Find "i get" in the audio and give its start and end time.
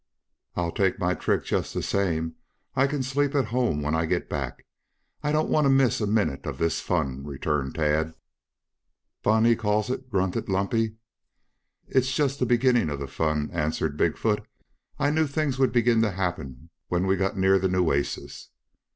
3.93-4.27